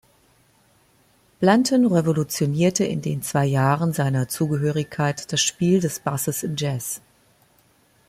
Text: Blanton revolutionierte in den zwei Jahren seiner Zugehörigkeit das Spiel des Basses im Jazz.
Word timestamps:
Blanton 1.39 1.85
revolutionierte 1.85 2.83
in 2.83 3.03
den 3.03 3.21
zwei 3.21 3.45
Jahren 3.45 3.93
seiner 3.93 4.27
Zugehörigkeit 4.27 5.31
das 5.31 5.41
Spiel 5.43 5.79
des 5.79 5.99
Basses 5.99 6.41
im 6.41 6.55
Jazz. 6.57 7.01